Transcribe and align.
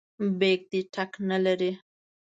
بیک 0.39 0.61
دې 0.71 0.81
ټک 0.93 1.11
نه 1.29 1.37
لري. 1.45 1.71